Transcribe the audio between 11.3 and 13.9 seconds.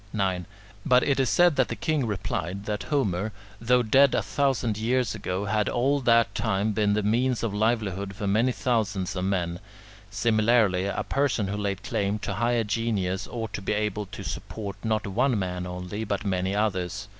who laid claim to higher genius ought to be